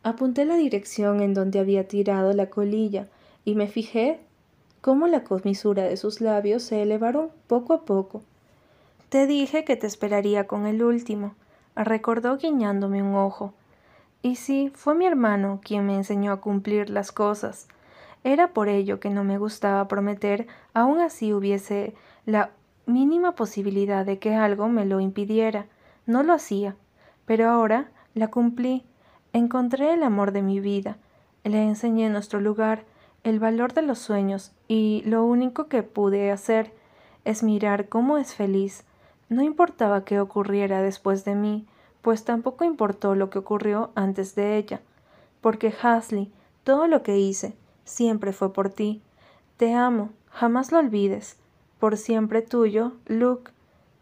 Apunté 0.02 0.44
la 0.44 0.56
dirección 0.56 1.22
en 1.22 1.34
donde 1.34 1.58
había 1.58 1.88
tirado 1.88 2.32
la 2.34 2.50
colilla 2.50 3.08
y 3.44 3.54
me 3.54 3.66
fijé 3.66 4.20
cómo 4.80 5.06
la 5.06 5.24
comisura 5.24 5.84
de 5.84 5.96
sus 5.96 6.20
labios 6.20 6.62
se 6.62 6.82
elevaron 6.82 7.30
poco 7.46 7.72
a 7.72 7.84
poco. 7.84 8.22
Te 9.08 9.26
dije 9.26 9.64
que 9.64 9.76
te 9.76 9.86
esperaría 9.86 10.46
con 10.46 10.66
el 10.66 10.82
último, 10.82 11.34
recordó 11.74 12.36
guiñándome 12.36 13.02
un 13.02 13.14
ojo. 13.14 13.54
Y 14.22 14.36
sí, 14.36 14.70
fue 14.74 14.94
mi 14.94 15.06
hermano 15.06 15.60
quien 15.64 15.86
me 15.86 15.94
enseñó 15.94 16.32
a 16.32 16.40
cumplir 16.40 16.90
las 16.90 17.12
cosas. 17.12 17.68
Era 18.28 18.48
por 18.48 18.68
ello 18.68 19.00
que 19.00 19.08
no 19.08 19.24
me 19.24 19.38
gustaba 19.38 19.88
prometer, 19.88 20.48
aun 20.74 21.00
así 21.00 21.32
hubiese 21.32 21.94
la 22.26 22.50
mínima 22.84 23.32
posibilidad 23.32 24.04
de 24.04 24.18
que 24.18 24.34
algo 24.34 24.68
me 24.68 24.84
lo 24.84 25.00
impidiera. 25.00 25.64
No 26.04 26.22
lo 26.22 26.34
hacía, 26.34 26.76
pero 27.24 27.48
ahora 27.48 27.88
la 28.12 28.28
cumplí. 28.28 28.84
Encontré 29.32 29.94
el 29.94 30.02
amor 30.02 30.32
de 30.32 30.42
mi 30.42 30.60
vida. 30.60 30.98
Le 31.42 31.62
enseñé 31.62 32.10
nuestro 32.10 32.38
lugar, 32.38 32.84
el 33.24 33.40
valor 33.40 33.72
de 33.72 33.80
los 33.80 33.98
sueños, 33.98 34.52
y 34.68 35.02
lo 35.06 35.24
único 35.24 35.68
que 35.68 35.82
pude 35.82 36.30
hacer 36.30 36.74
es 37.24 37.42
mirar 37.42 37.88
cómo 37.88 38.18
es 38.18 38.34
feliz. 38.34 38.84
No 39.30 39.42
importaba 39.42 40.04
qué 40.04 40.20
ocurriera 40.20 40.82
después 40.82 41.24
de 41.24 41.34
mí, 41.34 41.66
pues 42.02 42.26
tampoco 42.26 42.66
importó 42.66 43.14
lo 43.14 43.30
que 43.30 43.38
ocurrió 43.38 43.90
antes 43.94 44.34
de 44.34 44.58
ella. 44.58 44.82
Porque 45.40 45.72
Hasley, 45.82 46.30
todo 46.62 46.88
lo 46.88 47.02
que 47.02 47.16
hice, 47.16 47.56
siempre 47.88 48.32
fue 48.32 48.52
por 48.52 48.70
ti. 48.70 49.02
Te 49.56 49.74
amo, 49.74 50.10
jamás 50.30 50.70
lo 50.70 50.78
olvides. 50.78 51.36
Por 51.80 51.96
siempre 51.96 52.42
tuyo, 52.42 52.92
Luke. 53.06 53.50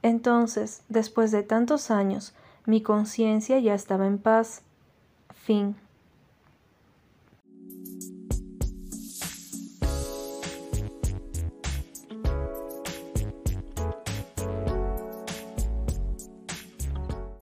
Entonces, 0.02 0.82
después 0.88 1.30
de 1.30 1.42
tantos 1.42 1.90
años, 1.90 2.34
mi 2.66 2.82
conciencia 2.82 3.58
ya 3.58 3.74
estaba 3.74 4.06
en 4.06 4.18
paz. 4.18 4.62
Fin. 5.30 5.76